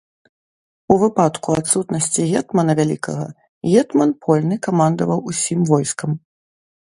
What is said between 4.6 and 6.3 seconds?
камандаваў усім войскам.